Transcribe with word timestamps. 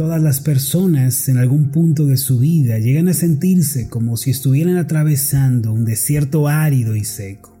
Todas 0.00 0.22
las 0.22 0.40
personas 0.40 1.28
en 1.28 1.36
algún 1.36 1.68
punto 1.68 2.06
de 2.06 2.16
su 2.16 2.38
vida 2.38 2.78
llegan 2.78 3.08
a 3.08 3.12
sentirse 3.12 3.90
como 3.90 4.16
si 4.16 4.30
estuvieran 4.30 4.78
atravesando 4.78 5.74
un 5.74 5.84
desierto 5.84 6.48
árido 6.48 6.96
y 6.96 7.04
seco. 7.04 7.54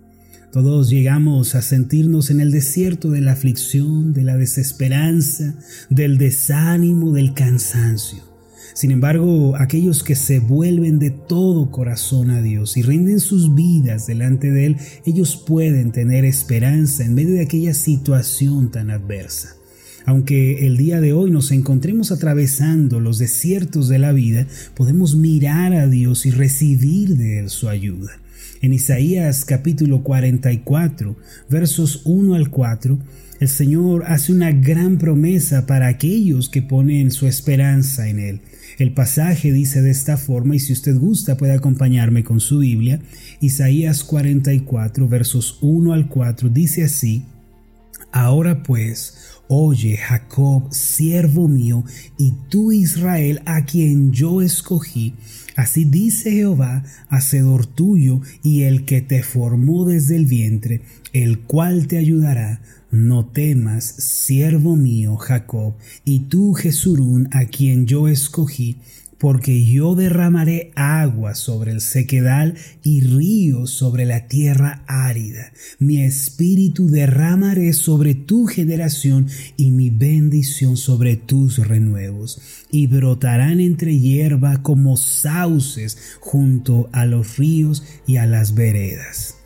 Todos 0.50 0.88
llegamos 0.88 1.54
a 1.54 1.60
sentirnos 1.60 2.30
en 2.30 2.40
el 2.40 2.50
desierto 2.50 3.10
de 3.10 3.20
la 3.20 3.32
aflicción, 3.32 4.14
de 4.14 4.22
la 4.22 4.38
desesperanza, 4.38 5.54
del 5.90 6.16
desánimo, 6.16 7.12
del 7.12 7.34
cansancio. 7.34 8.20
Sin 8.72 8.90
embargo, 8.90 9.56
aquellos 9.58 10.02
que 10.02 10.14
se 10.14 10.38
vuelven 10.38 10.98
de 10.98 11.10
todo 11.10 11.70
corazón 11.70 12.30
a 12.30 12.40
Dios 12.40 12.78
y 12.78 12.80
rinden 12.80 13.20
sus 13.20 13.54
vidas 13.54 14.06
delante 14.06 14.50
de 14.50 14.64
Él, 14.64 14.76
ellos 15.04 15.36
pueden 15.36 15.92
tener 15.92 16.24
esperanza 16.24 17.04
en 17.04 17.12
medio 17.12 17.34
de 17.34 17.42
aquella 17.42 17.74
situación 17.74 18.70
tan 18.70 18.90
adversa. 18.90 19.59
Aunque 20.06 20.66
el 20.66 20.76
día 20.76 21.00
de 21.00 21.12
hoy 21.12 21.30
nos 21.30 21.52
encontremos 21.52 22.10
atravesando 22.10 23.00
los 23.00 23.18
desiertos 23.18 23.88
de 23.88 23.98
la 23.98 24.12
vida, 24.12 24.46
podemos 24.74 25.14
mirar 25.14 25.74
a 25.74 25.86
Dios 25.86 26.26
y 26.26 26.30
recibir 26.30 27.16
de 27.16 27.40
Él 27.40 27.50
su 27.50 27.68
ayuda. 27.68 28.12
En 28.62 28.72
Isaías 28.72 29.44
capítulo 29.44 30.02
44, 30.02 31.16
versos 31.48 32.02
1 32.04 32.34
al 32.34 32.50
4, 32.50 32.98
el 33.40 33.48
Señor 33.48 34.04
hace 34.06 34.32
una 34.32 34.52
gran 34.52 34.98
promesa 34.98 35.66
para 35.66 35.88
aquellos 35.88 36.50
que 36.50 36.60
ponen 36.60 37.10
su 37.10 37.26
esperanza 37.26 38.08
en 38.08 38.20
Él. 38.20 38.40
El 38.78 38.92
pasaje 38.92 39.52
dice 39.52 39.80
de 39.80 39.90
esta 39.90 40.16
forma, 40.16 40.56
y 40.56 40.58
si 40.58 40.72
usted 40.74 40.96
gusta 40.96 41.36
puede 41.36 41.54
acompañarme 41.54 42.22
con 42.22 42.40
su 42.40 42.58
Biblia, 42.58 43.00
Isaías 43.40 44.04
44, 44.04 45.08
versos 45.08 45.58
1 45.62 45.92
al 45.92 46.08
4, 46.08 46.48
dice 46.50 46.84
así, 46.84 47.24
Ahora 48.12 48.62
pues, 48.62 49.14
oye 49.48 49.96
Jacob, 49.96 50.72
siervo 50.72 51.48
mío, 51.48 51.84
y 52.18 52.34
tú 52.48 52.72
Israel, 52.72 53.40
a 53.46 53.64
quien 53.64 54.12
yo 54.12 54.42
escogí, 54.42 55.14
así 55.56 55.84
dice 55.84 56.32
Jehová, 56.32 56.84
hacedor 57.08 57.66
tuyo, 57.66 58.20
y 58.42 58.62
el 58.62 58.84
que 58.84 59.00
te 59.00 59.22
formó 59.22 59.84
desde 59.84 60.16
el 60.16 60.26
vientre, 60.26 60.82
el 61.12 61.40
cual 61.40 61.86
te 61.86 61.98
ayudará. 61.98 62.62
No 62.92 63.26
temas, 63.26 63.84
siervo 63.84 64.74
mío 64.74 65.16
Jacob, 65.16 65.74
y 66.04 66.20
tú 66.20 66.54
Jesurún, 66.54 67.28
a 67.30 67.44
quien 67.44 67.86
yo 67.86 68.08
escogí, 68.08 68.78
porque 69.20 69.66
yo 69.66 69.94
derramaré 69.94 70.72
agua 70.76 71.34
sobre 71.34 71.72
el 71.72 71.82
sequedal 71.82 72.54
y 72.82 73.02
ríos 73.02 73.70
sobre 73.70 74.06
la 74.06 74.28
tierra 74.28 74.82
árida. 74.86 75.52
Mi 75.78 76.02
espíritu 76.02 76.88
derramaré 76.88 77.74
sobre 77.74 78.14
tu 78.14 78.46
generación 78.46 79.28
y 79.58 79.72
mi 79.72 79.90
bendición 79.90 80.78
sobre 80.78 81.16
tus 81.16 81.58
renuevos. 81.58 82.40
Y 82.72 82.86
brotarán 82.86 83.60
entre 83.60 83.98
hierba 83.98 84.62
como 84.62 84.96
sauces 84.96 85.98
junto 86.20 86.88
a 86.92 87.04
los 87.04 87.36
ríos 87.36 87.84
y 88.06 88.16
a 88.16 88.24
las 88.24 88.54
veredas. 88.54 89.39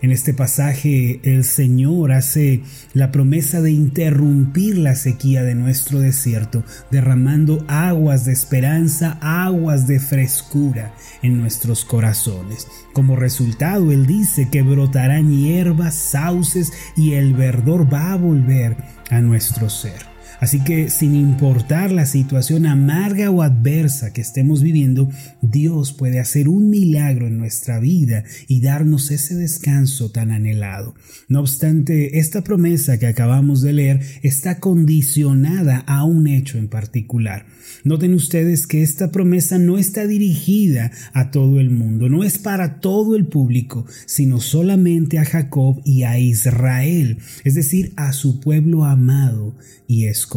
En 0.00 0.12
este 0.12 0.32
pasaje 0.32 1.20
el 1.24 1.44
Señor 1.44 2.12
hace 2.12 2.62
la 2.92 3.10
promesa 3.10 3.60
de 3.60 3.72
interrumpir 3.72 4.78
la 4.78 4.94
sequía 4.94 5.42
de 5.42 5.54
nuestro 5.54 5.98
desierto, 5.98 6.62
derramando 6.90 7.64
aguas 7.66 8.24
de 8.24 8.32
esperanza, 8.32 9.18
aguas 9.20 9.86
de 9.88 9.98
frescura 9.98 10.94
en 11.22 11.40
nuestros 11.40 11.84
corazones. 11.84 12.68
Como 12.92 13.16
resultado, 13.16 13.90
Él 13.90 14.06
dice 14.06 14.48
que 14.50 14.62
brotarán 14.62 15.30
hierbas, 15.32 15.94
sauces 15.94 16.72
y 16.96 17.14
el 17.14 17.34
verdor 17.34 17.92
va 17.92 18.12
a 18.12 18.16
volver 18.16 18.76
a 19.10 19.20
nuestro 19.20 19.68
ser. 19.68 20.17
Así 20.40 20.60
que 20.60 20.88
sin 20.88 21.16
importar 21.16 21.90
la 21.90 22.06
situación 22.06 22.66
amarga 22.66 23.30
o 23.30 23.42
adversa 23.42 24.12
que 24.12 24.20
estemos 24.20 24.62
viviendo, 24.62 25.08
Dios 25.42 25.92
puede 25.92 26.20
hacer 26.20 26.48
un 26.48 26.70
milagro 26.70 27.26
en 27.26 27.38
nuestra 27.38 27.80
vida 27.80 28.22
y 28.46 28.60
darnos 28.60 29.10
ese 29.10 29.34
descanso 29.34 30.10
tan 30.10 30.30
anhelado. 30.30 30.94
No 31.28 31.40
obstante, 31.40 32.18
esta 32.18 32.44
promesa 32.44 32.98
que 32.98 33.06
acabamos 33.06 33.62
de 33.62 33.72
leer 33.72 34.00
está 34.22 34.60
condicionada 34.60 35.78
a 35.86 36.04
un 36.04 36.28
hecho 36.28 36.56
en 36.56 36.68
particular. 36.68 37.46
Noten 37.82 38.14
ustedes 38.14 38.66
que 38.66 38.82
esta 38.82 39.10
promesa 39.10 39.58
no 39.58 39.76
está 39.76 40.06
dirigida 40.06 40.92
a 41.14 41.30
todo 41.30 41.58
el 41.58 41.70
mundo, 41.70 42.08
no 42.08 42.22
es 42.22 42.38
para 42.38 42.80
todo 42.80 43.16
el 43.16 43.26
público, 43.26 43.86
sino 44.06 44.40
solamente 44.40 45.18
a 45.18 45.24
Jacob 45.24 45.80
y 45.84 46.04
a 46.04 46.18
Israel, 46.18 47.18
es 47.44 47.54
decir, 47.54 47.92
a 47.96 48.12
su 48.12 48.40
pueblo 48.40 48.84
amado 48.84 49.56
y 49.86 50.04
escogido. 50.06 50.27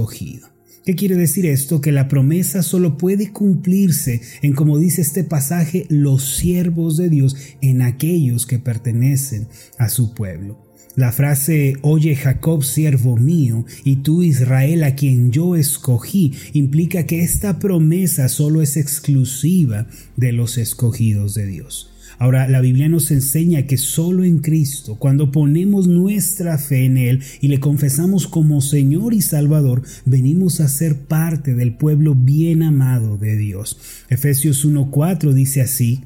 ¿Qué 0.85 0.95
quiere 0.95 1.15
decir 1.15 1.45
esto? 1.45 1.79
Que 1.79 1.91
la 1.91 2.07
promesa 2.07 2.63
solo 2.63 2.97
puede 2.97 3.31
cumplirse 3.31 4.21
en, 4.41 4.53
como 4.53 4.79
dice 4.79 5.01
este 5.01 5.23
pasaje, 5.23 5.85
los 5.89 6.37
siervos 6.37 6.97
de 6.97 7.09
Dios, 7.09 7.35
en 7.61 7.83
aquellos 7.83 8.47
que 8.47 8.57
pertenecen 8.57 9.47
a 9.77 9.89
su 9.89 10.15
pueblo. 10.15 10.71
La 10.95 11.11
frase 11.11 11.75
Oye 11.83 12.15
Jacob, 12.15 12.63
siervo 12.63 13.15
mío, 13.15 13.65
y 13.85 13.97
tú 13.97 14.23
Israel, 14.23 14.83
a 14.83 14.95
quien 14.95 15.31
yo 15.31 15.55
escogí, 15.55 16.33
implica 16.53 17.05
que 17.05 17.21
esta 17.21 17.59
promesa 17.59 18.27
solo 18.27 18.61
es 18.61 18.75
exclusiva 18.75 19.87
de 20.17 20.31
los 20.31 20.57
escogidos 20.57 21.35
de 21.35 21.45
Dios. 21.45 21.90
Ahora, 22.21 22.47
la 22.47 22.61
Biblia 22.61 22.87
nos 22.87 23.09
enseña 23.09 23.65
que 23.65 23.79
solo 23.79 24.23
en 24.23 24.37
Cristo, 24.37 24.99
cuando 24.99 25.31
ponemos 25.31 25.87
nuestra 25.87 26.59
fe 26.59 26.85
en 26.85 26.99
Él 26.99 27.23
y 27.41 27.47
le 27.47 27.59
confesamos 27.59 28.27
como 28.27 28.61
Señor 28.61 29.15
y 29.15 29.21
Salvador, 29.21 29.81
venimos 30.05 30.61
a 30.61 30.67
ser 30.67 30.99
parte 31.07 31.55
del 31.55 31.73
pueblo 31.73 32.13
bien 32.13 32.61
amado 32.61 33.17
de 33.17 33.37
Dios. 33.37 33.79
Efesios 34.07 34.63
1.4 34.67 35.33
dice 35.33 35.61
así, 35.61 36.01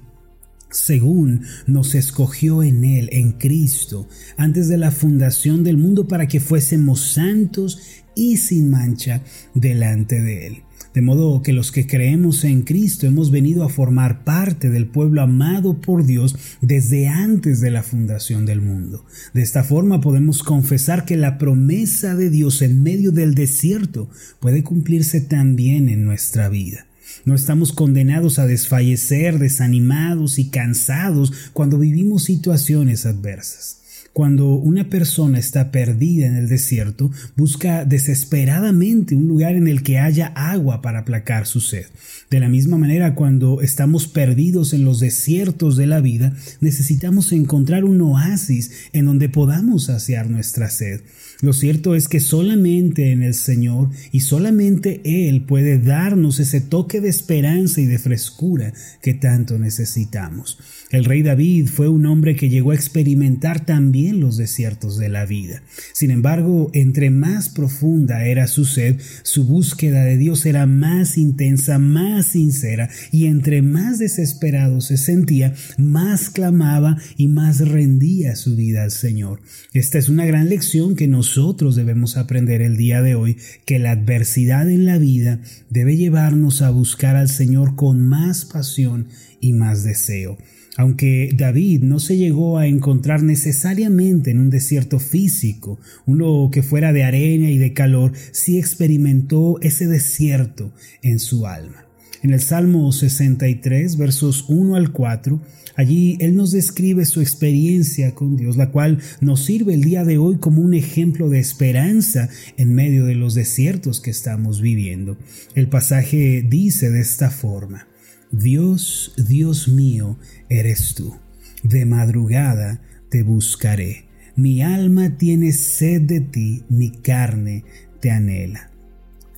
según 0.72 1.42
nos 1.68 1.96
escogió 1.96 2.64
en 2.64 2.86
Él, 2.86 3.10
en 3.12 3.34
Cristo, 3.34 4.08
antes 4.38 4.70
de 4.70 4.78
la 4.78 4.92
fundación 4.92 5.66
del 5.66 5.76
mundo 5.76 6.08
para 6.08 6.30
que 6.30 6.40
fuésemos 6.40 7.02
santos 7.02 7.82
y 8.16 8.38
sin 8.38 8.70
mancha 8.70 9.22
delante 9.54 10.22
de 10.22 10.48
Él. 10.48 10.65
De 10.96 11.02
modo 11.02 11.42
que 11.42 11.52
los 11.52 11.74
que 11.74 11.86
creemos 11.86 12.46
en 12.46 12.62
Cristo 12.62 13.06
hemos 13.06 13.30
venido 13.30 13.66
a 13.66 13.70
formar 13.70 14.24
parte 14.24 14.70
del 14.70 14.88
pueblo 14.88 15.22
amado 15.22 15.82
por 15.82 16.06
Dios 16.06 16.38
desde 16.62 17.10
antes 17.10 17.60
de 17.60 17.70
la 17.70 17.84
fundación 17.84 18.46
del 18.46 18.62
mundo. 18.62 19.06
De 19.34 19.42
esta 19.42 19.66
forma 19.66 20.00
podemos 20.00 20.42
confesar 20.42 21.04
que 21.04 21.18
la 21.18 21.38
promesa 21.38 22.16
de 22.16 22.30
Dios 22.30 22.62
en 22.62 22.82
medio 22.82 23.12
del 23.12 23.36
desierto 23.36 24.10
puede 24.40 24.64
cumplirse 24.64 25.20
también 25.20 25.90
en 25.90 26.06
nuestra 26.06 26.48
vida. 26.48 26.88
No 27.26 27.36
estamos 27.36 27.74
condenados 27.74 28.40
a 28.40 28.48
desfallecer, 28.48 29.38
desanimados 29.38 30.40
y 30.40 30.48
cansados 30.50 31.34
cuando 31.52 31.78
vivimos 31.78 32.24
situaciones 32.24 33.06
adversas. 33.06 33.82
Cuando 34.16 34.54
una 34.56 34.86
persona 34.86 35.40
está 35.40 35.72
perdida 35.72 36.26
en 36.26 36.38
el 36.38 36.48
desierto, 36.48 37.12
busca 37.36 37.84
desesperadamente 37.84 39.14
un 39.14 39.28
lugar 39.28 39.56
en 39.56 39.68
el 39.68 39.84
que 39.84 40.00
haya 40.00 40.28
agua 40.28 40.82
para 40.82 41.00
aplacar 41.00 41.46
su 41.46 41.60
sed. 41.60 41.88
De 42.30 42.40
la 42.40 42.48
misma 42.48 42.78
manera, 42.78 43.14
cuando 43.14 43.60
estamos 43.60 44.08
perdidos 44.08 44.72
en 44.72 44.86
los 44.86 45.02
desiertos 45.02 45.76
de 45.76 45.88
la 45.88 46.00
vida, 46.00 46.34
necesitamos 46.62 47.34
encontrar 47.34 47.84
un 47.84 48.00
oasis 48.00 48.88
en 48.94 49.06
donde 49.06 49.28
podamos 49.28 49.88
saciar 49.88 50.30
nuestra 50.30 50.70
sed. 50.70 51.02
Lo 51.46 51.54
cierto 51.54 51.94
es 51.94 52.08
que 52.08 52.20
solamente 52.20 53.12
en 53.12 53.22
el 53.22 53.36
Señor 53.36 53.92
y 54.12 54.22
solamente 54.22 55.00
Él 55.04 55.44
puede 55.44 55.78
darnos 55.78 56.40
ese 56.40 56.60
toque 56.60 57.02
de 57.02 57.10
esperanza 57.10 57.82
y 57.82 57.86
de 57.86 58.00
frescura 58.00 58.74
que 59.00 59.14
tanto 59.14 59.60
necesitamos. 59.60 60.58
El 60.90 61.06
rey 61.06 61.22
David 61.22 61.68
fue 61.68 61.88
un 61.88 62.08
hombre 62.08 62.36
que 62.36 62.50
llegó 62.50 62.72
a 62.72 62.76
experimentar 62.76 63.64
también 63.64 64.20
los 64.20 64.38
desiertos 64.38 64.98
de 64.98 65.10
la 65.10 65.28
vida. 65.28 65.62
Sin 65.94 66.10
embargo, 66.10 66.72
entre 66.74 67.12
más 67.12 67.50
profunda 67.50 68.26
era 68.26 68.48
su 68.48 68.66
sed, 68.66 69.00
su 69.22 69.46
búsqueda 69.46 70.04
de 70.04 70.18
Dios 70.18 70.48
era 70.48 70.66
más 70.66 71.18
intensa, 71.18 71.78
más 71.78 72.28
sincera, 72.28 72.90
y 73.12 73.26
entre 73.26 73.62
más 73.62 74.00
desesperado 74.00 74.82
se 74.82 74.98
sentía, 74.98 75.54
más 75.78 76.32
clamaba 76.32 76.98
y 77.18 77.28
más 77.28 77.60
rendía 77.60 78.36
su 78.36 78.56
vida 78.56 78.84
al 78.84 78.92
Señor. 78.92 79.42
Esta 79.74 80.00
es 80.00 80.10
una 80.10 80.26
gran 80.26 80.50
lección 80.50 80.96
que 80.96 81.08
nosotros 81.36 81.76
debemos 81.76 82.16
aprender 82.16 82.62
el 82.62 82.78
día 82.78 83.02
de 83.02 83.16
hoy, 83.16 83.36
que 83.66 83.78
la 83.78 83.92
adversidad 83.92 84.70
en 84.70 84.86
la 84.86 84.98
vida 84.98 85.42
debe 85.70 85.98
llevarnos 85.98 86.62
a 86.62 86.70
buscar 86.70 87.18
al 87.18 87.28
Señor 87.28 87.76
con 87.76 88.08
más 88.08 88.46
pasión 88.46 89.08
y 89.42 89.52
más 89.52 89.84
deseo. 89.84 90.38
Aunque 90.78 91.30
David 91.36 91.84
no 91.84 92.00
se 92.00 92.16
llegó 92.16 92.58
a 92.58 92.68
encontrar 92.68 93.22
necesariamente 93.22 94.32
en 94.32 94.40
un 94.40 94.50
desierto 94.50 94.98
físico, 94.98 95.78
uno 96.06 96.50
que 96.54 96.64
fuera 96.64 96.94
de 96.94 97.04
arena 97.04 97.50
y 97.50 97.58
de 97.58 97.74
calor, 97.74 98.14
sí 98.32 98.58
experimentó 98.58 99.60
ese 99.60 99.88
desierto 99.88 100.72
en 101.02 101.20
su 101.20 101.48
alma. 101.48 101.85
En 102.26 102.34
el 102.34 102.42
Salmo 102.42 102.92
63, 102.92 103.98
versos 103.98 104.46
1 104.48 104.78
al 104.78 104.92
4, 104.92 105.40
allí 105.76 106.18
Él 106.20 106.36
nos 106.36 106.52
describe 106.52 107.06
su 107.06 107.22
experiencia 107.22 108.16
con 108.16 108.36
Dios, 108.36 108.58
la 108.58 108.72
cual 108.72 108.98
nos 109.22 109.46
sirve 109.46 109.76
el 109.76 109.84
día 109.84 110.04
de 110.04 110.18
hoy 110.18 110.38
como 110.38 110.64
un 110.64 110.74
ejemplo 110.74 111.30
de 111.30 111.38
esperanza 111.38 112.28
en 112.58 112.74
medio 112.74 113.06
de 113.06 113.14
los 113.14 113.36
desiertos 113.36 114.02
que 114.02 114.10
estamos 114.10 114.60
viviendo. 114.60 115.20
El 115.54 115.68
pasaje 115.68 116.44
dice 116.50 116.90
de 116.90 117.02
esta 117.02 117.30
forma, 117.30 117.88
Dios, 118.32 119.14
Dios 119.18 119.68
mío, 119.68 120.18
eres 120.50 120.96
tú. 120.96 121.16
De 121.62 121.86
madrugada 121.86 122.82
te 123.10 123.22
buscaré. 123.22 124.06
Mi 124.36 124.64
alma 124.64 125.16
tiene 125.20 125.52
sed 125.52 126.02
de 126.02 126.22
ti, 126.22 126.64
mi 126.70 126.90
carne 126.90 127.66
te 128.00 128.10
anhela. 128.10 128.72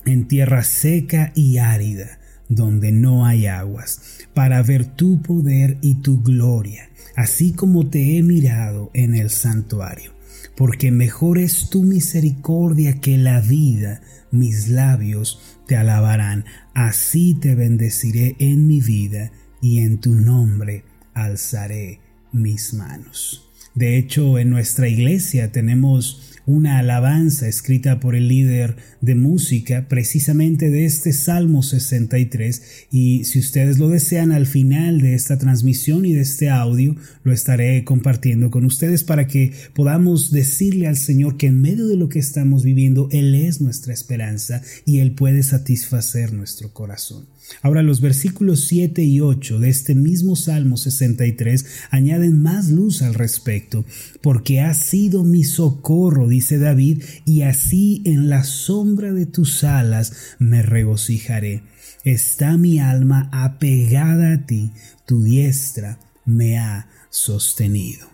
En 0.06 0.26
tierra 0.26 0.62
seca 0.62 1.32
y 1.34 1.58
árida, 1.58 2.18
donde 2.48 2.92
no 2.92 3.26
hay 3.26 3.46
aguas, 3.46 4.00
para 4.34 4.62
ver 4.62 4.84
tu 4.84 5.20
poder 5.22 5.78
y 5.82 5.96
tu 5.96 6.22
gloria, 6.22 6.88
así 7.16 7.52
como 7.52 7.88
te 7.88 8.16
he 8.16 8.22
mirado 8.22 8.90
en 8.94 9.14
el 9.14 9.30
santuario. 9.30 10.12
Porque 10.56 10.90
mejor 10.90 11.38
es 11.38 11.70
tu 11.70 11.82
misericordia 11.82 13.00
que 13.00 13.16
la 13.16 13.40
vida, 13.40 14.00
mis 14.30 14.68
labios 14.68 15.40
te 15.66 15.76
alabarán, 15.76 16.44
así 16.74 17.34
te 17.34 17.54
bendeciré 17.54 18.36
en 18.38 18.66
mi 18.66 18.80
vida 18.80 19.30
y 19.60 19.80
en 19.80 19.98
tu 19.98 20.14
nombre 20.14 20.84
alzaré 21.14 22.00
mis 22.32 22.74
manos. 22.74 23.48
De 23.74 23.96
hecho, 23.96 24.38
en 24.38 24.50
nuestra 24.50 24.88
iglesia 24.88 25.52
tenemos 25.52 26.37
una 26.48 26.78
alabanza 26.78 27.46
escrita 27.46 28.00
por 28.00 28.16
el 28.16 28.26
líder 28.28 28.76
de 29.02 29.14
música 29.14 29.86
precisamente 29.86 30.70
de 30.70 30.86
este 30.86 31.12
Salmo 31.12 31.62
63 31.62 32.62
y 32.90 33.24
si 33.24 33.38
ustedes 33.38 33.78
lo 33.78 33.90
desean 33.90 34.32
al 34.32 34.46
final 34.46 35.02
de 35.02 35.14
esta 35.14 35.36
transmisión 35.36 36.06
y 36.06 36.14
de 36.14 36.22
este 36.22 36.48
audio 36.48 36.96
lo 37.22 37.34
estaré 37.34 37.84
compartiendo 37.84 38.50
con 38.50 38.64
ustedes 38.64 39.04
para 39.04 39.26
que 39.26 39.52
podamos 39.74 40.30
decirle 40.30 40.86
al 40.86 40.96
Señor 40.96 41.36
que 41.36 41.48
en 41.48 41.60
medio 41.60 41.86
de 41.86 41.96
lo 41.96 42.08
que 42.08 42.18
estamos 42.18 42.64
viviendo 42.64 43.10
Él 43.12 43.34
es 43.34 43.60
nuestra 43.60 43.92
esperanza 43.92 44.62
y 44.86 45.00
Él 45.00 45.12
puede 45.12 45.42
satisfacer 45.42 46.32
nuestro 46.32 46.72
corazón. 46.72 47.26
Ahora 47.62 47.82
los 47.82 48.00
versículos 48.00 48.64
7 48.68 49.02
y 49.02 49.20
8 49.20 49.58
de 49.58 49.68
este 49.68 49.94
mismo 49.94 50.36
Salmo 50.36 50.76
63 50.76 51.64
añaden 51.90 52.42
más 52.42 52.68
luz 52.68 53.02
al 53.02 53.14
respecto, 53.14 53.84
porque 54.20 54.60
ha 54.60 54.74
sido 54.74 55.24
mi 55.24 55.44
socorro, 55.44 56.28
dice 56.38 56.58
David, 56.58 57.02
y 57.24 57.42
así 57.42 58.00
en 58.04 58.28
la 58.28 58.44
sombra 58.44 59.12
de 59.12 59.26
tus 59.26 59.64
alas 59.64 60.12
me 60.38 60.62
regocijaré. 60.62 61.62
Está 62.04 62.56
mi 62.56 62.78
alma 62.78 63.28
apegada 63.32 64.34
a 64.34 64.46
ti, 64.46 64.70
tu 65.04 65.24
diestra 65.24 65.98
me 66.24 66.56
ha 66.56 66.86
sostenido. 67.10 68.06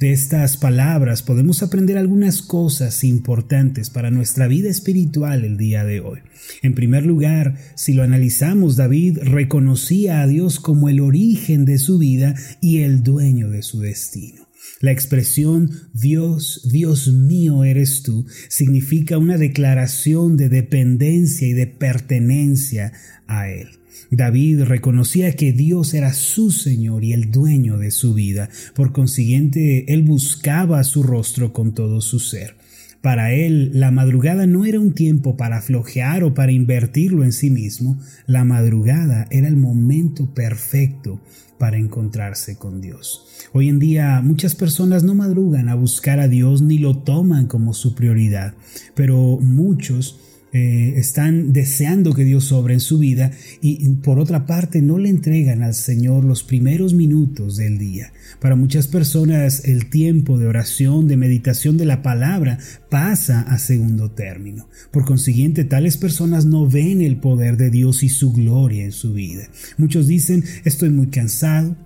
De 0.00 0.10
estas 0.10 0.56
palabras 0.56 1.22
podemos 1.22 1.62
aprender 1.62 1.96
algunas 1.96 2.42
cosas 2.42 3.04
importantes 3.04 3.88
para 3.88 4.10
nuestra 4.10 4.48
vida 4.48 4.68
espiritual 4.68 5.44
el 5.44 5.56
día 5.56 5.84
de 5.84 6.00
hoy. 6.00 6.18
En 6.62 6.74
primer 6.74 7.06
lugar, 7.06 7.56
si 7.76 7.92
lo 7.92 8.02
analizamos, 8.02 8.74
David 8.74 9.18
reconocía 9.22 10.22
a 10.22 10.26
Dios 10.26 10.58
como 10.58 10.88
el 10.88 10.98
origen 10.98 11.66
de 11.66 11.78
su 11.78 11.98
vida 11.98 12.34
y 12.60 12.78
el 12.78 13.04
dueño 13.04 13.48
de 13.48 13.62
su 13.62 13.78
destino. 13.78 14.49
La 14.80 14.92
expresión 14.92 15.70
Dios, 15.92 16.68
Dios 16.70 17.08
mío 17.08 17.64
eres 17.64 18.02
tú 18.02 18.26
significa 18.48 19.18
una 19.18 19.36
declaración 19.36 20.36
de 20.36 20.48
dependencia 20.48 21.46
y 21.46 21.52
de 21.52 21.66
pertenencia 21.66 22.92
a 23.26 23.50
Él. 23.50 23.68
David 24.10 24.62
reconocía 24.62 25.32
que 25.36 25.52
Dios 25.52 25.94
era 25.94 26.12
su 26.12 26.50
Señor 26.50 27.04
y 27.04 27.12
el 27.12 27.30
dueño 27.30 27.78
de 27.78 27.90
su 27.90 28.14
vida. 28.14 28.48
Por 28.74 28.92
consiguiente, 28.92 29.92
él 29.92 30.02
buscaba 30.02 30.82
su 30.82 31.02
rostro 31.02 31.52
con 31.52 31.74
todo 31.74 32.00
su 32.00 32.18
ser. 32.18 32.56
Para 33.02 33.32
él, 33.32 33.70
la 33.72 33.90
madrugada 33.90 34.46
no 34.46 34.66
era 34.66 34.80
un 34.80 34.92
tiempo 34.92 35.36
para 35.36 35.62
flojear 35.62 36.22
o 36.24 36.34
para 36.34 36.52
invertirlo 36.52 37.24
en 37.24 37.32
sí 37.32 37.50
mismo. 37.50 37.98
La 38.26 38.44
madrugada 38.44 39.26
era 39.30 39.48
el 39.48 39.56
momento 39.56 40.34
perfecto 40.34 41.20
para 41.60 41.76
encontrarse 41.76 42.56
con 42.56 42.80
Dios. 42.80 43.26
Hoy 43.52 43.68
en 43.68 43.78
día 43.78 44.22
muchas 44.24 44.54
personas 44.54 45.04
no 45.04 45.14
madrugan 45.14 45.68
a 45.68 45.74
buscar 45.74 46.18
a 46.18 46.26
Dios 46.26 46.62
ni 46.62 46.78
lo 46.78 46.96
toman 46.96 47.46
como 47.46 47.74
su 47.74 47.94
prioridad, 47.94 48.54
pero 48.94 49.38
muchos 49.42 50.18
eh, 50.52 50.94
están 50.96 51.52
deseando 51.52 52.12
que 52.12 52.24
Dios 52.24 52.44
sobre 52.44 52.74
en 52.74 52.80
su 52.80 52.98
vida 52.98 53.30
y 53.60 53.88
por 53.96 54.18
otra 54.18 54.46
parte 54.46 54.82
no 54.82 54.98
le 54.98 55.08
entregan 55.08 55.62
al 55.62 55.74
Señor 55.74 56.24
los 56.24 56.42
primeros 56.42 56.92
minutos 56.92 57.56
del 57.56 57.78
día. 57.78 58.12
Para 58.40 58.56
muchas 58.56 58.88
personas 58.88 59.64
el 59.64 59.90
tiempo 59.90 60.38
de 60.38 60.46
oración, 60.46 61.06
de 61.06 61.16
meditación 61.16 61.76
de 61.76 61.84
la 61.84 62.02
palabra 62.02 62.58
pasa 62.88 63.42
a 63.42 63.58
segundo 63.58 64.10
término. 64.10 64.68
Por 64.90 65.04
consiguiente, 65.04 65.64
tales 65.64 65.96
personas 65.96 66.46
no 66.46 66.68
ven 66.68 67.00
el 67.00 67.18
poder 67.18 67.56
de 67.56 67.70
Dios 67.70 68.02
y 68.02 68.08
su 68.08 68.32
gloria 68.32 68.84
en 68.84 68.92
su 68.92 69.12
vida. 69.12 69.48
Muchos 69.78 70.08
dicen, 70.08 70.44
estoy 70.64 70.90
muy 70.90 71.08
cansado, 71.08 71.76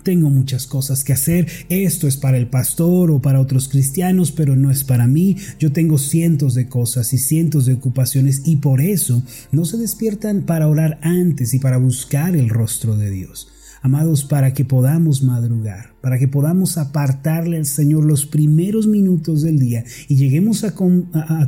tengo 0.00 0.30
muchas 0.30 0.66
cosas 0.66 1.04
que 1.04 1.12
hacer, 1.12 1.46
esto 1.68 2.08
es 2.08 2.16
para 2.16 2.38
el 2.38 2.48
pastor 2.48 3.10
o 3.10 3.20
para 3.20 3.40
otros 3.40 3.68
cristianos, 3.68 4.32
pero 4.32 4.56
no 4.56 4.70
es 4.70 4.84
para 4.84 5.06
mí. 5.06 5.36
Yo 5.58 5.72
tengo 5.72 5.98
cientos 5.98 6.54
de 6.54 6.68
cosas 6.68 7.12
y 7.12 7.18
cientos 7.18 7.66
de 7.66 7.74
ocupaciones 7.74 8.42
y 8.46 8.56
por 8.56 8.80
eso 8.80 9.22
no 9.50 9.64
se 9.64 9.76
despiertan 9.76 10.42
para 10.42 10.68
orar 10.68 10.98
antes 11.02 11.52
y 11.54 11.58
para 11.58 11.76
buscar 11.76 12.36
el 12.36 12.48
rostro 12.48 12.96
de 12.96 13.10
Dios. 13.10 13.48
Amados, 13.84 14.24
para 14.24 14.54
que 14.54 14.64
podamos 14.64 15.24
madrugar, 15.24 15.92
para 16.00 16.16
que 16.16 16.28
podamos 16.28 16.78
apartarle 16.78 17.56
al 17.56 17.66
Señor 17.66 18.04
los 18.04 18.26
primeros 18.26 18.86
minutos 18.86 19.42
del 19.42 19.58
día 19.58 19.82
y 20.06 20.14
lleguemos 20.14 20.62
a, 20.62 20.72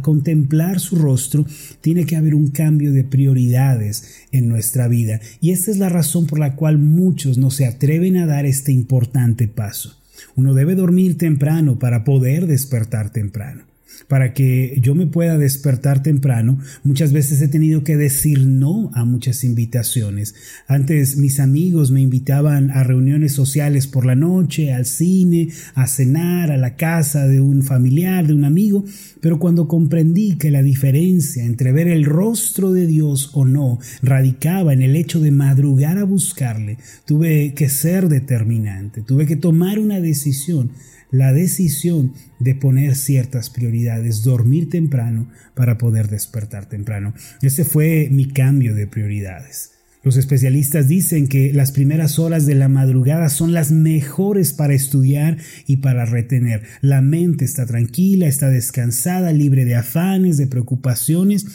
contemplar 0.02 0.81
su 0.81 0.96
rostro, 0.96 1.46
tiene 1.81 2.06
que 2.06 2.16
haber 2.16 2.34
un 2.34 2.48
cambio 2.48 2.92
de 2.92 3.04
prioridades 3.04 4.26
en 4.32 4.48
nuestra 4.48 4.88
vida. 4.88 5.20
Y 5.40 5.52
esta 5.52 5.70
es 5.70 5.78
la 5.78 5.88
razón 5.88 6.26
por 6.26 6.40
la 6.40 6.56
cual 6.56 6.78
muchos 6.78 7.38
no 7.38 7.52
se 7.52 7.66
atreven 7.66 8.16
a 8.16 8.26
dar 8.26 8.46
este 8.46 8.72
importante 8.72 9.46
paso. 9.46 10.02
Uno 10.34 10.54
debe 10.54 10.75
dormir 10.75 11.16
temprano 11.16 11.78
para 11.78 12.02
poder 12.02 12.48
despertar 12.48 13.10
temprano 13.10 13.74
para 14.08 14.32
que 14.35 14.76
yo 14.81 14.94
me 14.94 15.06
pueda 15.06 15.38
despertar 15.38 16.02
temprano, 16.02 16.58
muchas 16.82 17.12
veces 17.12 17.41
he 17.41 17.49
tenido 17.49 17.85
que 17.85 17.96
decir 17.96 18.46
no 18.46 18.91
a 18.94 19.05
muchas 19.05 19.44
invitaciones. 19.44 20.35
Antes 20.67 21.17
mis 21.17 21.41
amigos 21.41 21.91
me 21.91 22.00
invitaban 22.00 22.70
a 22.70 22.85
reuniones 22.85 23.32
sociales 23.32 23.87
por 23.87 24.06
la 24.06 24.14
noche, 24.14 24.73
al 24.73 24.87
cine, 24.87 25.49
a 25.75 25.87
cenar, 25.87 26.50
a 26.50 26.56
la 26.56 26.76
casa 26.76 27.26
de 27.26 27.41
un 27.41 27.62
familiar, 27.62 28.26
de 28.26 28.35
un 28.35 28.44
amigo, 28.44 28.85
pero 29.20 29.38
cuando 29.38 29.69
comprendí 29.69 30.37
que 30.37 30.50
la 30.50 30.62
diferencia 30.62 31.44
entre 31.44 31.73
ver 31.73 31.88
el 31.88 32.04
rostro 32.04 32.73
de 32.73 32.87
Dios 32.87 33.30
o 33.33 33.45
no 33.45 33.78
radicaba 34.02 34.73
en 34.73 34.83
el 34.83 34.97
hecho 34.97 35.21
de 35.21 35.30
madrugar 35.30 35.99
a 35.99 36.04
buscarle, 36.04 36.78
tuve 37.04 37.54
que 37.54 37.68
ser 37.68 38.09
determinante, 38.09 39.02
tuve 39.02 39.26
que 39.26 39.37
tomar 39.37 39.78
una 39.78 40.00
decisión 40.00 40.71
la 41.14 41.33
decisión 41.33 42.12
de 42.40 42.56
poner 42.56 42.97
ciertas 42.97 43.49
prioridades, 43.49 44.25
dormir 44.25 44.68
temprano 44.68 45.30
para 45.54 45.78
poder 45.78 46.09
despertar 46.09 46.68
temprano. 46.68 47.14
Ese 47.40 47.64
fue 47.64 48.09
mi 48.11 48.26
cambio 48.26 48.75
de 48.75 48.88
prioridades. 48.88 49.71
Los 50.02 50.16
especialistas 50.16 50.88
dicen 50.88 51.28
que 51.28 51.52
las 51.52 51.71
primeras 51.71 52.18
horas 52.18 52.47
de 52.47 52.56
la 52.56 52.68
madrugada 52.68 53.28
son 53.28 53.52
las 53.52 53.71
mejores 53.71 54.52
para 54.52 54.75
estudiar 54.75 55.38
y 55.68 55.76
para 55.76 56.04
retener. 56.04 56.64
La 56.80 57.00
mente 57.00 57.44
está 57.44 57.64
tranquila, 57.64 58.26
está 58.26 58.49
descansada, 58.50 59.33
libre 59.33 59.64
de 59.64 59.76
afanes, 59.76 60.37
de 60.37 60.49
preocupaciones. 60.49 61.47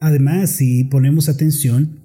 Además, 0.00 0.50
si 0.50 0.82
ponemos 0.82 1.28
atención, 1.28 1.97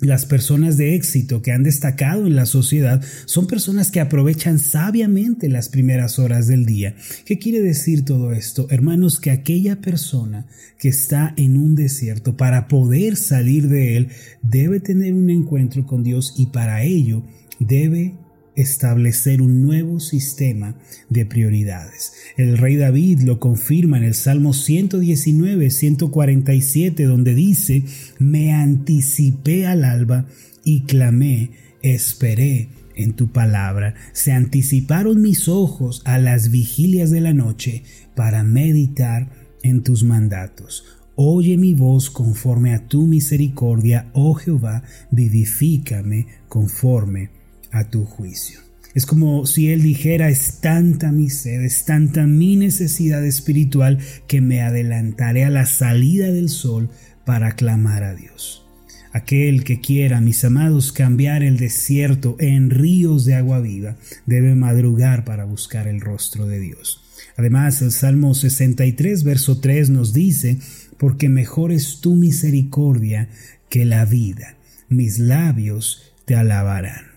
las 0.00 0.26
personas 0.26 0.76
de 0.76 0.94
éxito 0.94 1.40
que 1.42 1.52
han 1.52 1.62
destacado 1.62 2.26
en 2.26 2.36
la 2.36 2.46
sociedad 2.46 3.02
son 3.24 3.46
personas 3.46 3.90
que 3.90 4.00
aprovechan 4.00 4.58
sabiamente 4.58 5.48
las 5.48 5.68
primeras 5.68 6.18
horas 6.18 6.46
del 6.46 6.66
día. 6.66 6.94
¿Qué 7.24 7.38
quiere 7.38 7.60
decir 7.60 8.04
todo 8.04 8.32
esto? 8.32 8.66
Hermanos, 8.70 9.20
que 9.20 9.30
aquella 9.30 9.80
persona 9.80 10.46
que 10.78 10.88
está 10.88 11.32
en 11.36 11.56
un 11.56 11.74
desierto 11.74 12.36
para 12.36 12.68
poder 12.68 13.16
salir 13.16 13.68
de 13.68 13.96
él 13.96 14.08
debe 14.42 14.80
tener 14.80 15.14
un 15.14 15.30
encuentro 15.30 15.86
con 15.86 16.02
Dios 16.02 16.34
y 16.36 16.46
para 16.46 16.82
ello 16.82 17.22
debe 17.58 18.14
establecer 18.56 19.42
un 19.42 19.62
nuevo 19.62 20.00
sistema 20.00 20.76
de 21.08 21.26
prioridades. 21.26 22.12
El 22.36 22.58
rey 22.58 22.76
David 22.76 23.20
lo 23.20 23.38
confirma 23.38 23.98
en 23.98 24.04
el 24.04 24.14
Salmo 24.14 24.52
119, 24.52 25.70
147, 25.70 27.04
donde 27.04 27.34
dice, 27.34 27.84
me 28.18 28.52
anticipé 28.52 29.66
al 29.66 29.84
alba 29.84 30.26
y 30.64 30.80
clamé, 30.80 31.50
esperé 31.82 32.70
en 32.96 33.12
tu 33.12 33.30
palabra. 33.30 33.94
Se 34.12 34.32
anticiparon 34.32 35.20
mis 35.20 35.48
ojos 35.48 36.02
a 36.04 36.18
las 36.18 36.50
vigilias 36.50 37.10
de 37.10 37.20
la 37.20 37.34
noche 37.34 37.84
para 38.14 38.42
meditar 38.42 39.30
en 39.62 39.82
tus 39.82 40.02
mandatos. 40.02 40.84
Oye 41.14 41.56
mi 41.56 41.72
voz 41.72 42.10
conforme 42.10 42.74
a 42.74 42.88
tu 42.88 43.06
misericordia, 43.06 44.10
oh 44.12 44.34
Jehová, 44.34 44.82
vivifícame 45.10 46.26
conforme 46.48 47.35
a 47.78 47.90
tu 47.90 48.04
juicio. 48.04 48.60
Es 48.94 49.04
como 49.04 49.44
si 49.44 49.70
Él 49.70 49.82
dijera, 49.82 50.30
es 50.30 50.60
tanta 50.60 51.12
mi 51.12 51.28
sed, 51.28 51.62
es 51.62 51.84
tanta 51.84 52.26
mi 52.26 52.56
necesidad 52.56 53.24
espiritual 53.26 53.98
que 54.26 54.40
me 54.40 54.62
adelantaré 54.62 55.44
a 55.44 55.50
la 55.50 55.66
salida 55.66 56.32
del 56.32 56.48
sol 56.48 56.88
para 57.26 57.52
clamar 57.52 58.04
a 58.04 58.14
Dios. 58.14 58.66
Aquel 59.12 59.64
que 59.64 59.80
quiera, 59.80 60.20
mis 60.20 60.44
amados, 60.44 60.92
cambiar 60.92 61.42
el 61.42 61.58
desierto 61.58 62.36
en 62.38 62.70
ríos 62.70 63.24
de 63.26 63.34
agua 63.34 63.60
viva, 63.60 63.96
debe 64.24 64.54
madrugar 64.54 65.24
para 65.24 65.44
buscar 65.44 65.88
el 65.88 66.00
rostro 66.00 66.46
de 66.46 66.58
Dios. 66.58 67.02
Además, 67.36 67.82
el 67.82 67.92
Salmo 67.92 68.34
63, 68.34 69.24
verso 69.24 69.60
3 69.60 69.90
nos 69.90 70.14
dice, 70.14 70.58
porque 70.96 71.28
mejor 71.28 71.72
es 71.72 72.00
tu 72.00 72.14
misericordia 72.14 73.28
que 73.68 73.84
la 73.84 74.06
vida, 74.06 74.56
mis 74.88 75.18
labios 75.18 76.14
te 76.24 76.34
alabarán. 76.34 77.15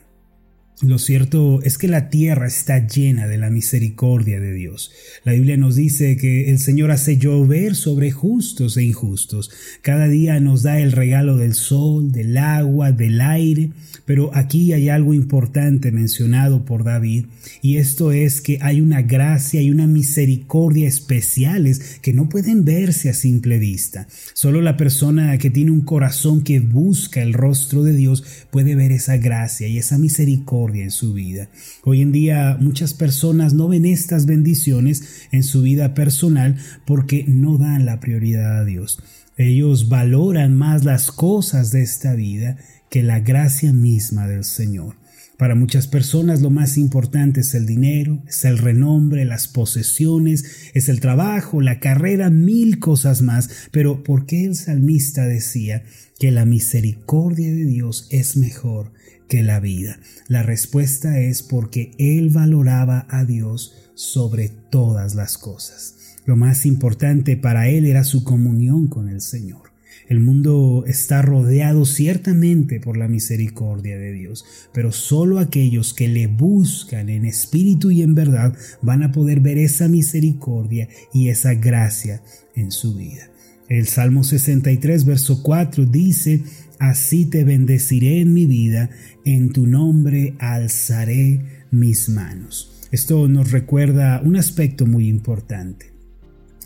Lo 0.81 0.98
cierto 0.98 1.62
es 1.62 1.77
que 1.77 1.89
la 1.89 2.09
tierra 2.09 2.48
está 2.48 2.88
llena 2.88 3.27
de 3.27 3.38
la 3.38 3.50
misericordia 3.50 4.39
de 4.39 4.53
Dios. 4.53 4.93
La 5.25 5.33
Biblia 5.33 5.57
nos 5.57 5.75
dice 5.75 6.15
que 6.15 6.50
el 6.51 6.57
Señor 6.57 6.91
hace 6.91 7.17
llover 7.17 7.75
sobre 7.75 8.12
justos 8.12 8.77
e 8.77 8.83
injustos. 8.83 9.51
Cada 9.81 10.07
día 10.07 10.39
nos 10.39 10.63
da 10.63 10.79
el 10.79 10.93
regalo 10.93 11.36
del 11.36 11.53
sol, 11.53 12.13
del 12.13 12.38
agua, 12.38 12.93
del 12.93 13.19
aire. 13.19 13.71
Pero 14.05 14.31
aquí 14.33 14.74
hay 14.74 14.89
algo 14.89 15.13
importante 15.13 15.91
mencionado 15.91 16.65
por 16.65 16.83
David 16.83 17.25
y 17.62 17.77
esto 17.77 18.12
es 18.12 18.41
que 18.41 18.57
hay 18.59 18.81
una 18.81 19.03
gracia 19.03 19.62
y 19.62 19.69
una 19.69 19.86
misericordia 19.86 20.88
especiales 20.88 22.00
que 22.01 22.12
no 22.12 22.27
pueden 22.27 22.65
verse 22.65 23.09
a 23.09 23.13
simple 23.13 23.59
vista. 23.59 24.07
Solo 24.33 24.62
la 24.62 24.77
persona 24.77 25.38
que 25.38 25.51
tiene 25.51 25.69
un 25.69 25.81
corazón 25.81 26.41
que 26.41 26.59
busca 26.59 27.21
el 27.21 27.33
rostro 27.33 27.83
de 27.83 27.93
Dios 27.93 28.24
puede 28.50 28.74
ver 28.74 28.91
esa 28.91 29.17
gracia 29.17 29.67
y 29.67 29.77
esa 29.77 30.00
misericordia 30.00 30.68
en 30.75 30.91
su 30.91 31.13
vida. 31.13 31.49
Hoy 31.83 32.01
en 32.01 32.11
día 32.11 32.57
muchas 32.59 32.93
personas 32.93 33.53
no 33.53 33.67
ven 33.67 33.85
estas 33.85 34.25
bendiciones 34.25 35.27
en 35.31 35.43
su 35.43 35.61
vida 35.61 35.93
personal 35.93 36.57
porque 36.85 37.25
no 37.27 37.57
dan 37.57 37.85
la 37.85 37.99
prioridad 37.99 38.59
a 38.59 38.65
Dios. 38.65 39.01
Ellos 39.38 39.89
valoran 39.89 40.53
más 40.53 40.85
las 40.85 41.11
cosas 41.11 41.71
de 41.71 41.81
esta 41.81 42.13
vida 42.13 42.57
que 42.89 43.03
la 43.03 43.19
gracia 43.19 43.71
misma 43.73 44.27
del 44.27 44.43
Señor. 44.43 44.99
Para 45.39 45.55
muchas 45.55 45.88
personas 45.88 46.41
lo 46.41 46.50
más 46.50 46.77
importante 46.77 47.39
es 47.39 47.55
el 47.55 47.65
dinero, 47.65 48.22
es 48.27 48.43
el 48.43 48.58
renombre, 48.58 49.24
las 49.24 49.48
posesiones, 49.48 50.43
es 50.74 50.89
el 50.89 51.00
trabajo, 51.00 51.62
la 51.62 51.79
carrera, 51.79 52.29
mil 52.29 52.79
cosas 52.79 53.22
más. 53.22 53.50
Pero 53.72 54.03
¿por 54.03 54.25
qué 54.25 54.43
el 54.43 54.55
salmista 54.55 55.25
decía 55.27 55.84
que 56.19 56.31
la 56.31 56.43
misericordia 56.43 57.53
de 57.53 57.63
Dios 57.63 58.10
es 58.12 58.36
mejor 58.36 58.91
que 59.29 59.41
la 59.41 59.62
vida? 59.62 60.01
La 60.27 60.43
respuesta 60.43 61.22
es 61.22 61.41
porque 61.41 61.93
él 61.98 62.31
valoraba 62.31 63.08
a 63.10 63.24
Dios 63.24 63.91
sobre 63.96 64.50
todas 64.50 65.15
las 65.15 65.38
cosas. 65.38 65.96
Lo 66.25 66.36
más 66.36 66.65
importante 66.65 67.38
para 67.38 67.69
él 67.69 67.86
era 67.86 68.03
su 68.03 68.25
comunión 68.25 68.88
con 68.88 69.08
el 69.08 69.22
Señor. 69.22 69.68
El 70.09 70.21
mundo 70.21 70.85
está 70.87 71.21
rodeado 71.21 71.85
ciertamente 71.85 72.79
por 72.79 72.97
la 72.97 73.07
misericordia 73.07 73.95
de 73.95 74.11
Dios, 74.11 74.43
pero 74.73 74.91
solo 74.91 75.37
aquellos 75.37 75.93
que 75.93 76.07
le 76.07 76.25
buscan 76.25 77.09
en 77.09 77.25
espíritu 77.25 77.91
y 77.91 78.01
en 78.01 78.15
verdad 78.15 78.57
van 78.81 79.03
a 79.03 79.11
poder 79.11 79.39
ver 79.39 79.59
esa 79.59 79.87
misericordia 79.87 80.89
y 81.13 81.29
esa 81.29 81.53
gracia 81.53 82.23
en 82.55 82.71
su 82.71 82.95
vida. 82.95 83.29
El 83.69 83.85
Salmo 83.85 84.23
63, 84.23 85.05
verso 85.05 85.43
4 85.43 85.85
dice, 85.85 86.41
Así 86.79 87.25
te 87.25 87.43
bendeciré 87.43 88.19
en 88.19 88.33
mi 88.33 88.47
vida, 88.47 88.89
en 89.25 89.51
tu 89.51 89.67
nombre 89.67 90.33
alzaré 90.39 91.41
mis 91.69 92.09
manos. 92.09 92.87
Esto 92.91 93.27
nos 93.27 93.51
recuerda 93.51 94.21
un 94.23 94.37
aspecto 94.37 94.87
muy 94.87 95.07
importante. 95.07 95.99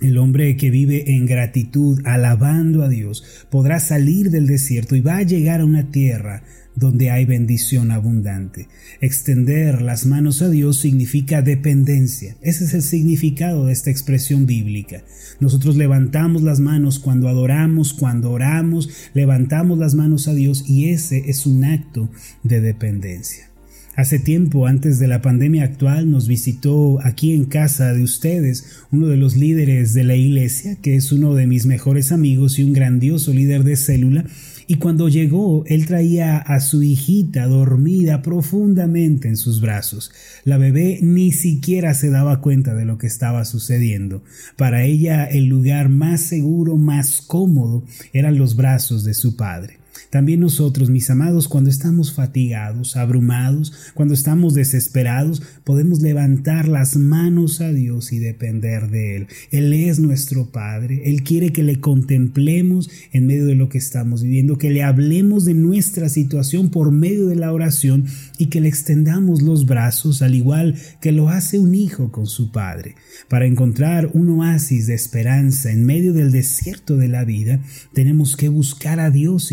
El 0.03 0.17
hombre 0.17 0.57
que 0.57 0.69
vive 0.69 1.15
en 1.15 1.25
gratitud, 1.25 2.01
alabando 2.03 2.83
a 2.83 2.89
Dios, 2.89 3.23
podrá 3.49 3.79
salir 3.79 4.31
del 4.31 4.47
desierto 4.47 4.97
y 4.97 5.01
va 5.01 5.15
a 5.15 5.23
llegar 5.23 5.61
a 5.61 5.65
una 5.65 5.91
tierra 5.91 6.43
donde 6.75 7.09
hay 7.09 7.23
bendición 7.23 7.89
abundante. 7.89 8.67
Extender 8.99 9.81
las 9.81 10.05
manos 10.05 10.41
a 10.41 10.49
Dios 10.49 10.75
significa 10.77 11.41
dependencia. 11.41 12.35
Ese 12.41 12.65
es 12.65 12.73
el 12.73 12.81
significado 12.81 13.67
de 13.67 13.71
esta 13.71 13.91
expresión 13.91 14.45
bíblica. 14.45 15.05
Nosotros 15.39 15.77
levantamos 15.77 16.41
las 16.41 16.59
manos 16.59 16.99
cuando 16.99 17.29
adoramos, 17.29 17.93
cuando 17.93 18.29
oramos, 18.31 18.89
levantamos 19.13 19.77
las 19.77 19.95
manos 19.95 20.27
a 20.27 20.33
Dios 20.33 20.65
y 20.67 20.89
ese 20.89 21.29
es 21.29 21.45
un 21.45 21.63
acto 21.63 22.09
de 22.43 22.59
dependencia. 22.59 23.52
Hace 23.95 24.17
tiempo, 24.17 24.65
antes 24.65 24.97
de 24.97 25.07
la 25.07 25.21
pandemia 25.21 25.65
actual, 25.65 26.09
nos 26.09 26.27
visitó 26.27 26.99
aquí 27.03 27.31
en 27.33 27.45
casa 27.45 27.93
de 27.93 28.01
ustedes 28.01 28.65
uno 28.91 29.05
de 29.05 29.17
los 29.17 29.35
líderes 29.35 29.93
de 29.93 30.03
la 30.03 30.15
iglesia, 30.15 30.77
que 30.81 30.95
es 30.95 31.11
uno 31.11 31.35
de 31.35 31.45
mis 31.45 31.67
mejores 31.67 32.11
amigos 32.11 32.57
y 32.57 32.63
un 32.63 32.73
grandioso 32.73 33.33
líder 33.33 33.63
de 33.63 33.75
célula, 33.75 34.25
y 34.65 34.75
cuando 34.75 35.09
llegó, 35.09 35.63
él 35.67 35.85
traía 35.85 36.37
a 36.37 36.59
su 36.59 36.81
hijita 36.81 37.45
dormida 37.45 38.23
profundamente 38.23 39.27
en 39.27 39.37
sus 39.37 39.61
brazos. 39.61 40.11
La 40.43 40.57
bebé 40.57 40.97
ni 41.03 41.31
siquiera 41.31 41.93
se 41.93 42.09
daba 42.09 42.41
cuenta 42.41 42.73
de 42.73 42.85
lo 42.85 42.97
que 42.97 43.05
estaba 43.05 43.45
sucediendo. 43.45 44.23
Para 44.57 44.85
ella 44.85 45.25
el 45.25 45.45
lugar 45.45 45.89
más 45.89 46.21
seguro, 46.21 46.77
más 46.77 47.21
cómodo, 47.21 47.83
eran 48.11 48.39
los 48.39 48.55
brazos 48.55 49.03
de 49.03 49.13
su 49.13 49.35
padre. 49.35 49.82
También 50.13 50.41
nosotros, 50.41 50.91
mis 50.91 51.09
amados, 51.09 51.47
cuando 51.47 51.71
estamos 51.71 52.13
fatigados, 52.13 52.97
abrumados, 52.97 53.73
cuando 53.95 54.13
estamos 54.13 54.53
desesperados, 54.53 55.41
podemos 55.63 56.03
levantar 56.03 56.67
las 56.67 56.97
manos 56.97 57.61
a 57.61 57.73
Dios 57.73 58.13
y 58.13 58.19
depender 58.19 58.91
de 58.91 59.15
Él. 59.15 59.27
Él 59.49 59.73
es 59.73 59.97
nuestro 59.97 60.51
Padre. 60.51 61.01
Él 61.05 61.23
quiere 61.23 61.51
que 61.51 61.63
le 61.63 61.79
contemplemos 61.79 62.91
en 63.11 63.25
medio 63.25 63.47
de 63.47 63.55
lo 63.55 63.69
que 63.69 63.79
estamos 63.79 64.21
viviendo, 64.21 64.59
que 64.59 64.69
le 64.69 64.83
hablemos 64.83 65.45
de 65.45 65.55
nuestra 65.55 66.09
situación 66.09 66.69
por 66.69 66.91
medio 66.91 67.25
de 67.25 67.35
la 67.35 67.51
oración 67.51 68.05
y 68.37 68.47
que 68.47 68.61
le 68.61 68.67
extendamos 68.67 69.41
los 69.41 69.65
brazos 69.65 70.21
al 70.21 70.35
igual 70.35 70.75
que 71.01 71.11
lo 71.11 71.29
hace 71.29 71.57
un 71.57 71.73
hijo 71.73 72.11
con 72.11 72.27
su 72.27 72.51
Padre. 72.51 72.93
Para 73.29 73.47
encontrar 73.47 74.11
un 74.13 74.29
oasis 74.29 74.85
de 74.85 74.93
esperanza 74.93 75.71
en 75.71 75.87
medio 75.87 76.13
del 76.13 76.31
desierto 76.31 76.97
de 76.97 77.07
la 77.07 77.25
vida, 77.25 77.61
tenemos 77.93 78.37
que 78.37 78.49
buscar 78.49 78.99
a 78.99 79.09
Dios 79.09 79.51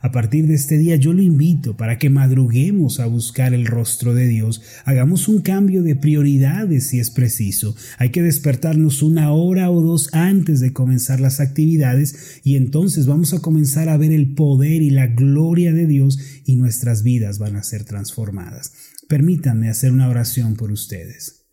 A 0.00 0.12
partir 0.12 0.46
de 0.46 0.54
este 0.54 0.78
día 0.78 0.96
yo 0.96 1.12
lo 1.12 1.22
invito 1.22 1.76
para 1.76 1.98
que 1.98 2.10
madruguemos 2.10 3.00
a 3.00 3.06
buscar 3.06 3.54
el 3.54 3.66
rostro 3.66 4.14
de 4.14 4.26
Dios, 4.26 4.62
hagamos 4.84 5.28
un 5.28 5.42
cambio 5.42 5.82
de 5.82 5.96
prioridades 5.96 6.88
si 6.88 6.98
es 6.98 7.10
preciso. 7.10 7.76
Hay 7.98 8.10
que 8.10 8.22
despertarnos 8.22 9.02
una 9.02 9.32
hora 9.32 9.70
o 9.70 9.80
dos 9.80 10.08
antes 10.12 10.60
de 10.60 10.72
comenzar 10.72 11.20
las 11.20 11.40
actividades 11.40 12.40
y 12.44 12.56
entonces 12.56 13.06
vamos 13.06 13.34
a 13.34 13.40
comenzar 13.40 13.88
a 13.88 13.96
ver 13.96 14.12
el 14.12 14.34
poder 14.34 14.82
y 14.82 14.90
la 14.90 15.06
gloria 15.06 15.72
de 15.72 15.86
Dios 15.86 16.18
y 16.44 16.56
nuestras 16.56 17.02
vidas 17.02 17.38
van 17.38 17.56
a 17.56 17.62
ser 17.62 17.84
transformadas. 17.84 18.72
Permítanme 19.08 19.68
hacer 19.68 19.92
una 19.92 20.08
oración 20.08 20.56
por 20.56 20.72
ustedes. 20.72 21.46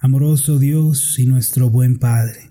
Amoroso 0.00 0.58
Dios 0.58 1.18
y 1.18 1.26
nuestro 1.26 1.68
buen 1.68 1.98
Padre, 1.98 2.49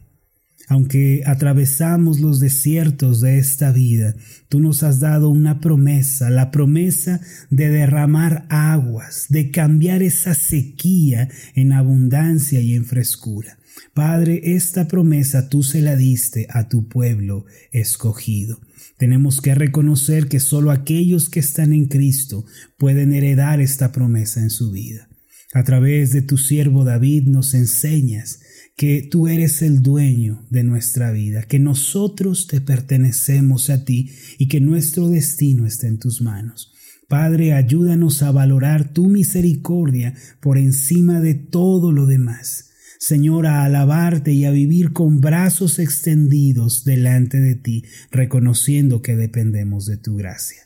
aunque 0.70 1.24
atravesamos 1.26 2.20
los 2.20 2.40
desiertos 2.40 3.22
de 3.22 3.40
esta 3.40 3.72
vida, 3.72 4.16
tú 4.50 4.60
nos 4.60 4.84
has 4.84 5.00
dado 5.00 5.30
una 5.30 5.60
promesa, 5.60 6.30
la 6.30 6.52
promesa 6.52 7.22
de 7.50 7.70
derramar 7.70 8.46
aguas, 8.50 9.26
de 9.30 9.50
cambiar 9.50 10.04
esa 10.04 10.36
sequía 10.36 11.28
en 11.56 11.74
abundancia 11.74 12.62
y 12.62 12.76
en 12.76 12.86
frescura. 12.86 13.58
Padre, 13.96 14.56
esta 14.56 14.88
promesa 14.88 15.50
tú 15.50 15.64
se 15.64 15.82
la 15.82 15.96
diste 15.96 16.46
a 16.52 16.70
tu 16.70 16.88
pueblo 16.88 17.46
escogido. 17.72 18.62
Tenemos 18.98 19.42
que 19.42 19.56
reconocer 19.56 20.28
que 20.28 20.40
solo 20.40 20.70
aquellos 20.70 21.30
que 21.30 21.40
están 21.40 21.74
en 21.74 21.86
Cristo 21.86 22.46
pueden 22.78 23.12
heredar 23.14 23.60
esta 23.60 23.92
promesa 23.92 24.40
en 24.40 24.52
su 24.52 24.72
vida. 24.72 25.10
A 25.52 25.64
través 25.64 26.12
de 26.12 26.22
tu 26.22 26.38
siervo 26.38 26.84
David 26.84 27.24
nos 27.24 27.56
enseñas 27.56 28.42
que 28.80 29.02
tú 29.02 29.28
eres 29.28 29.62
el 29.62 29.84
dueño 29.84 30.42
de 30.50 30.64
nuestra 30.64 31.12
vida, 31.12 31.44
que 31.44 31.60
nosotros 31.60 32.48
te 32.48 32.62
pertenecemos 32.62 33.70
a 33.70 33.84
ti 33.84 34.10
y 34.38 34.48
que 34.48 34.62
nuestro 34.62 35.10
destino 35.10 35.66
está 35.66 35.88
en 35.88 36.00
tus 36.00 36.22
manos. 36.22 36.72
Padre, 37.10 37.52
ayúdanos 37.52 38.24
a 38.24 38.32
valorar 38.32 38.94
tu 38.94 39.10
misericordia 39.10 40.14
por 40.40 40.58
encima 40.58 41.20
de 41.20 41.34
todo 41.34 41.92
lo 41.92 42.06
demás. 42.06 42.70
Señor, 43.00 43.48
a 43.48 43.66
alabarte 43.66 44.32
y 44.32 44.46
a 44.46 44.52
vivir 44.52 44.94
con 44.94 45.20
brazos 45.20 45.78
extendidos 45.78 46.86
delante 46.86 47.42
de 47.42 47.56
ti, 47.56 47.84
reconociendo 48.12 49.02
que 49.02 49.18
dependemos 49.18 49.88
de 49.88 49.98
tu 49.98 50.16
gracia. 50.16 50.62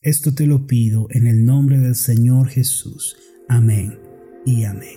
Esto 0.00 0.32
te 0.32 0.46
lo 0.46 0.66
pido 0.66 1.08
en 1.10 1.26
el 1.26 1.44
nombre 1.44 1.78
del 1.78 1.96
Señor 1.96 2.48
Jesús. 2.48 3.14
Amén 3.46 3.98
y 4.46 4.64
amén. 4.64 4.96